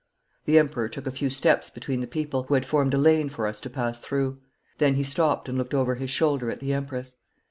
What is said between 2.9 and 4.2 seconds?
a lane for us to pass